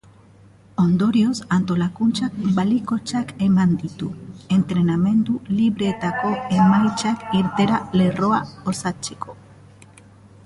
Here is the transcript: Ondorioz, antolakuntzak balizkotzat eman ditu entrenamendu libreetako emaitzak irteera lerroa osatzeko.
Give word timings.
Ondorioz, 0.83 1.41
antolakuntzak 1.55 2.37
balizkotzat 2.55 3.33
eman 3.47 3.75
ditu 3.83 4.09
entrenamendu 4.57 5.35
libreetako 5.59 6.31
emaitzak 6.61 7.27
irteera 7.41 7.77
lerroa 8.01 8.41
osatzeko. 8.73 9.37